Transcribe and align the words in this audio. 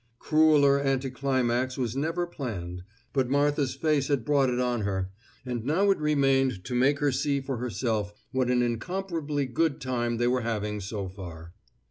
Crueller 0.17 0.79
anticlimax 0.79 1.77
was 1.77 1.95
never 1.95 2.25
planned, 2.25 2.81
but 3.13 3.29
Martha's 3.29 3.75
face 3.75 4.07
had 4.07 4.25
brought 4.25 4.49
it 4.49 4.59
on 4.59 4.81
her; 4.81 5.11
and 5.45 5.63
now 5.63 5.91
it 5.91 5.99
remained 5.99 6.63
to 6.63 6.73
make 6.73 6.97
her 6.97 7.11
see 7.11 7.39
for 7.39 7.57
herself 7.57 8.11
what 8.31 8.49
an 8.49 8.63
incomparably 8.63 9.45
good 9.45 9.79
time 9.79 10.17
they 10.17 10.25
were 10.27 10.41
having 10.41 10.79
so 10.81 11.07
far. 11.07 11.53